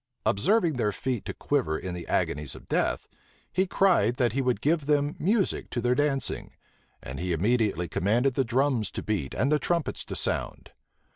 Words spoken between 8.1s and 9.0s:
the drums